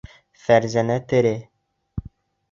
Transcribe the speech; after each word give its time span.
Фәрзәнә 0.43 0.95
тере! 1.11 1.33